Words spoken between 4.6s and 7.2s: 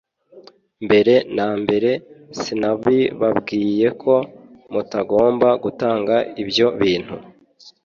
mutagomba gutanga ibyo bintu